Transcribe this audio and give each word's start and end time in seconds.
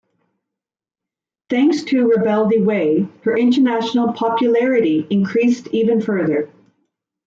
Thanks 1.51 1.83
to 1.83 2.07
"Rebelde 2.09 2.65
Way", 2.65 3.07
her 3.21 3.37
international 3.37 4.13
popularity 4.13 5.05
increased 5.11 5.67
even 5.73 6.01
further. 6.01 6.49